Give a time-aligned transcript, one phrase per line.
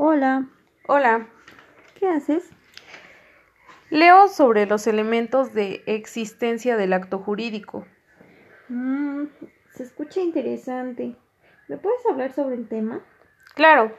[0.00, 0.46] Hola,
[0.86, 1.26] Hola,
[1.98, 2.48] ¿qué haces?
[3.90, 7.84] leo sobre los elementos de existencia del acto jurídico.
[8.68, 9.24] Mm,
[9.74, 11.16] se escucha interesante.
[11.66, 13.04] ¿Me puedes hablar sobre el tema?
[13.56, 13.92] Claro,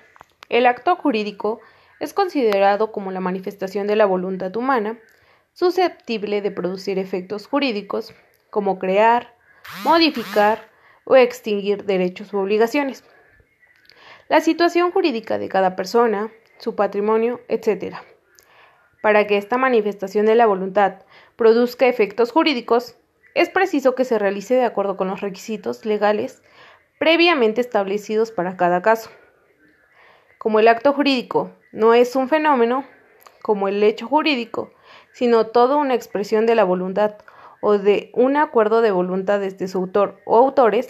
[0.47, 1.59] el acto jurídico
[1.99, 4.97] es considerado como la manifestación de la voluntad humana,
[5.51, 8.15] susceptible de producir efectos jurídicos,
[8.51, 9.35] como crear,
[9.83, 10.59] modificar
[11.03, 13.03] o extinguir derechos u obligaciones.
[14.29, 17.95] La situación jurídica de cada persona, su patrimonio, etc.
[19.01, 20.99] Para que esta manifestación de la voluntad
[21.35, 22.95] produzca efectos jurídicos,
[23.33, 26.43] es preciso que se realice de acuerdo con los requisitos legales
[26.99, 29.09] previamente establecidos para cada caso.
[30.37, 32.85] Como el acto jurídico no es un fenómeno,
[33.41, 34.71] como el hecho jurídico,
[35.11, 37.15] sino toda una expresión de la voluntad
[37.61, 40.87] o de un acuerdo de voluntades de su autor o autores,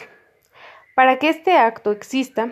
[0.94, 2.52] para que este acto exista,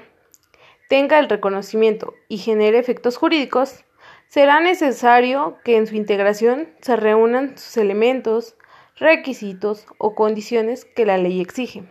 [0.87, 3.85] tenga el reconocimiento y genere efectos jurídicos,
[4.27, 8.55] será necesario que en su integración se reúnan sus elementos,
[8.95, 11.83] requisitos o condiciones que la ley exige,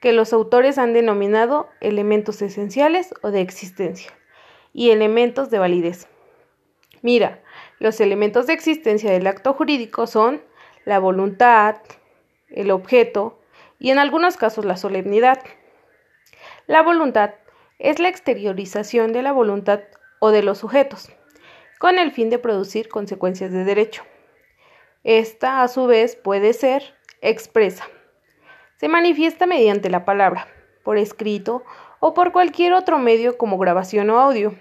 [0.00, 4.12] que los autores han denominado elementos esenciales o de existencia
[4.72, 6.08] y elementos de validez.
[7.02, 7.42] Mira,
[7.78, 10.42] los elementos de existencia del acto jurídico son
[10.84, 11.76] la voluntad,
[12.48, 13.40] el objeto
[13.78, 15.42] y en algunos casos la solemnidad.
[16.66, 17.34] La voluntad
[17.78, 19.80] es la exteriorización de la voluntad
[20.18, 21.10] o de los sujetos,
[21.78, 24.02] con el fin de producir consecuencias de derecho.
[25.04, 27.86] Esta, a su vez, puede ser expresa.
[28.78, 30.48] Se manifiesta mediante la palabra,
[30.84, 31.64] por escrito
[32.00, 34.54] o por cualquier otro medio como grabación o audio.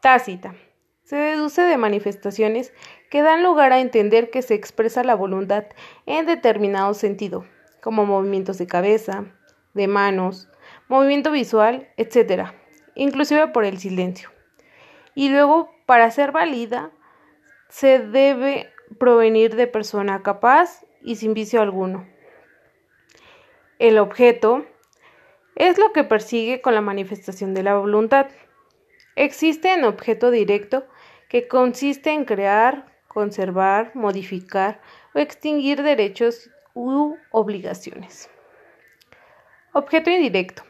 [0.00, 0.54] Tácita.
[1.02, 2.74] Se deduce de manifestaciones
[3.10, 5.64] que dan lugar a entender que se expresa la voluntad
[6.04, 7.46] en determinado sentido,
[7.80, 9.24] como movimientos de cabeza,
[9.72, 10.48] de manos,
[10.88, 12.50] movimiento visual, etc.,
[12.94, 14.30] inclusive por el silencio.
[15.14, 16.90] Y luego, para ser válida,
[17.68, 22.06] se debe provenir de persona capaz y sin vicio alguno.
[23.78, 24.66] El objeto
[25.54, 28.28] es lo que persigue con la manifestación de la voluntad.
[29.16, 30.86] Existe un objeto directo
[31.28, 34.80] que consiste en crear, conservar, modificar
[35.14, 38.30] o extinguir derechos u obligaciones.
[39.72, 40.67] Objeto indirecto.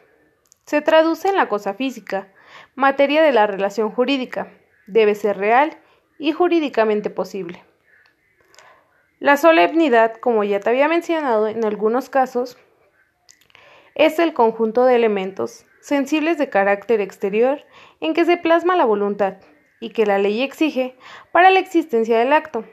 [0.69, 2.27] Se traduce en la cosa física,
[2.75, 4.51] materia de la relación jurídica.
[4.85, 5.75] Debe ser real
[6.19, 7.63] y jurídicamente posible.
[9.17, 12.59] La solemnidad, como ya te había mencionado en algunos casos,
[13.95, 17.65] es el conjunto de elementos sensibles de carácter exterior
[17.99, 19.37] en que se plasma la voluntad
[19.79, 20.95] y que la ley exige
[21.31, 22.63] para la existencia del acto.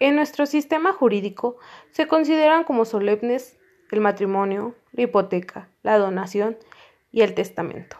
[0.00, 1.58] En nuestro sistema jurídico
[1.90, 3.58] se consideran como solemnes
[3.90, 6.56] el matrimonio, la hipoteca, la donación
[7.18, 7.96] y el testamento.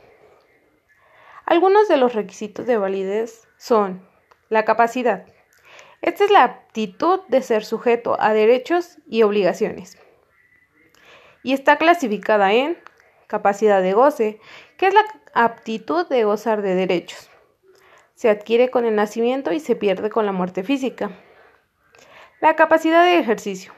[1.44, 4.08] Algunos de los requisitos de validez son
[4.48, 5.26] la capacidad.
[6.02, 9.98] Esta es la aptitud de ser sujeto a derechos y obligaciones
[11.42, 12.78] y está clasificada en
[13.26, 14.40] capacidad de goce,
[14.76, 15.02] que es la
[15.34, 17.28] aptitud de gozar de derechos.
[18.14, 21.10] Se adquiere con el nacimiento y se pierde con la muerte física.
[22.40, 23.72] La capacidad de ejercicio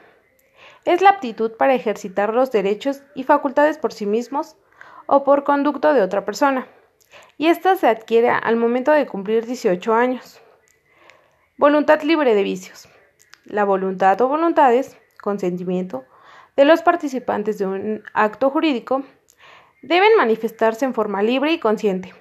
[0.85, 4.55] es la aptitud para ejercitar los derechos y facultades por sí mismos
[5.13, 6.69] o por conducto de otra persona,
[7.37, 10.41] y esta se adquiere al momento de cumplir 18 años.
[11.57, 12.87] Voluntad libre de vicios.
[13.43, 16.05] La voluntad o voluntades, consentimiento,
[16.55, 19.03] de los participantes de un acto jurídico
[19.81, 22.15] deben manifestarse en forma libre y consciente.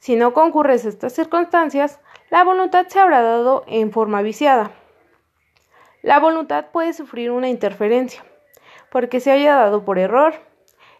[0.00, 4.72] Si no concurres estas circunstancias, la voluntad se habrá dado en forma viciada.
[6.02, 8.24] La voluntad puede sufrir una interferencia,
[8.90, 10.34] porque se haya dado por error.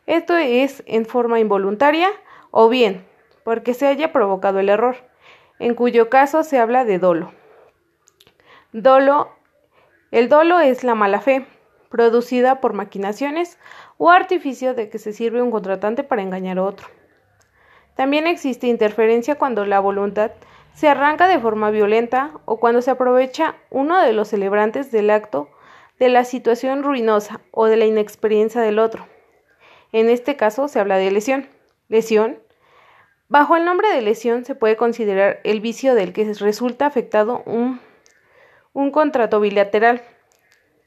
[0.06, 2.08] Esto es en forma involuntaria
[2.50, 3.06] o bien
[3.44, 4.96] porque se haya provocado el error,
[5.58, 7.32] en cuyo caso se habla de dolo.
[8.72, 9.28] Dolo.
[10.10, 11.46] El dolo es la mala fe,
[11.90, 13.58] producida por maquinaciones
[13.98, 16.88] o artificio de que se sirve un contratante para engañar a otro.
[17.94, 20.32] También existe interferencia cuando la voluntad
[20.72, 25.48] se arranca de forma violenta o cuando se aprovecha uno de los celebrantes del acto
[25.98, 29.06] de la situación ruinosa o de la inexperiencia del otro.
[29.94, 31.46] En este caso se habla de lesión.
[31.88, 32.40] Lesión.
[33.28, 37.80] Bajo el nombre de lesión se puede considerar el vicio del que resulta afectado un,
[38.72, 40.02] un contrato bilateral,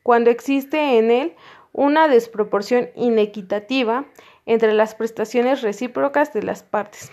[0.03, 1.35] cuando existe en él
[1.71, 4.03] una desproporción inequitativa
[4.45, 7.09] entre las prestaciones recíprocas de las partes,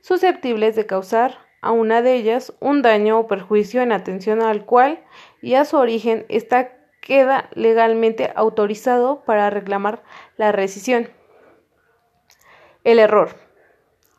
[0.00, 5.04] susceptibles de causar a una de ellas un daño o perjuicio en atención al cual
[5.40, 6.72] y a su origen ésta
[7.04, 10.02] queda legalmente autorizado para reclamar
[10.38, 11.10] la rescisión.
[12.82, 13.36] El error.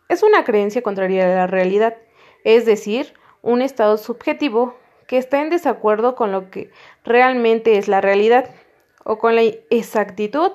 [0.07, 1.97] es una creencia contraria a la realidad,
[2.43, 4.77] es decir, un estado subjetivo
[5.07, 6.71] que está en desacuerdo con lo que
[7.03, 8.51] realmente es la realidad
[9.03, 9.41] o con la
[9.71, 10.51] exactitud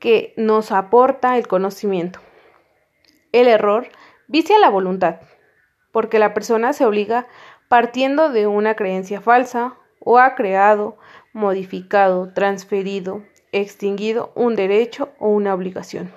[0.00, 2.18] que nos aporta el conocimiento.
[3.30, 3.88] El error
[4.26, 5.20] vicia la voluntad,
[5.92, 7.28] porque la persona se obliga
[7.68, 10.96] partiendo de una creencia falsa o ha creado,
[11.32, 13.22] modificado, transferido,
[13.52, 16.12] extinguido un derecho o una obligación.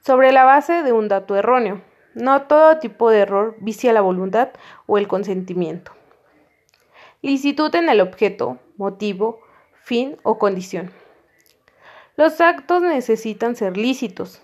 [0.00, 1.82] Sobre la base de un dato erróneo,
[2.14, 4.50] no todo tipo de error vicia la voluntad
[4.86, 5.92] o el consentimiento.
[7.20, 9.40] Licitud en el objeto, motivo,
[9.82, 10.92] fin o condición.
[12.16, 14.42] Los actos necesitan ser lícitos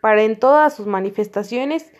[0.00, 1.92] para en todas sus manifestaciones,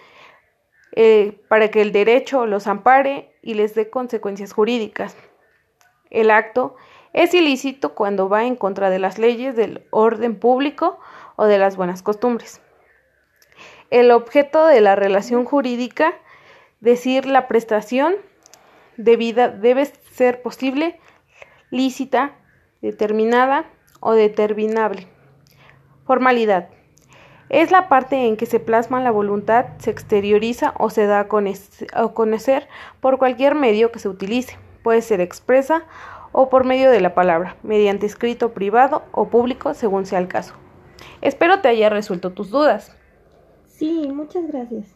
[0.92, 5.16] eh, para que el derecho los ampare y les dé consecuencias jurídicas.
[6.10, 6.76] El acto
[7.12, 10.98] es ilícito cuando va en contra de las leyes del orden público
[11.36, 12.60] o de las buenas costumbres.
[13.90, 16.14] El objeto de la relación jurídica,
[16.80, 18.16] decir la prestación
[18.96, 20.98] debida, debe ser posible,
[21.70, 22.32] lícita,
[22.82, 23.64] determinada
[24.00, 25.06] o determinable.
[26.04, 26.68] Formalidad.
[27.48, 32.08] Es la parte en que se plasma la voluntad, se exterioriza o se da a
[32.08, 32.68] conocer
[33.00, 34.58] por cualquier medio que se utilice.
[34.86, 35.82] Puede ser expresa
[36.30, 40.54] o por medio de la palabra, mediante escrito privado o público según sea el caso.
[41.22, 42.96] Espero te haya resuelto tus dudas.
[43.66, 44.95] Sí, muchas gracias.